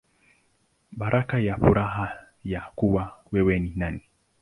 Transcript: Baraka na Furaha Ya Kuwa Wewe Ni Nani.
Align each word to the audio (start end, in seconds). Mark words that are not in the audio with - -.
Baraka 0.91 1.35
na 1.41 1.55
Furaha 1.57 2.17
Ya 2.43 2.61
Kuwa 2.75 3.21
Wewe 3.31 3.59
Ni 3.59 3.73
Nani. 3.75 4.01